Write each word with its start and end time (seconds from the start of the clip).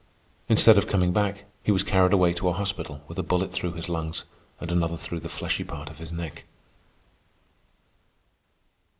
Instead 0.49 0.79
of 0.79 0.87
coming 0.87 1.13
back, 1.13 1.45
he 1.61 1.71
was 1.71 1.83
carried 1.83 2.11
away 2.11 2.33
to 2.33 2.49
a 2.49 2.53
hospital 2.53 3.01
with 3.07 3.19
a 3.19 3.21
bullet 3.21 3.53
through 3.53 3.73
his 3.73 3.87
lungs 3.87 4.23
and 4.59 4.71
another 4.71 4.97
through 4.97 5.19
the 5.19 5.29
fleshy 5.29 5.63
part 5.63 5.91
of 5.91 5.99
his 5.99 6.11
neck. 6.11 6.43